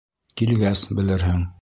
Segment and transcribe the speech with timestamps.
[0.41, 1.49] Килгәс, белерһең.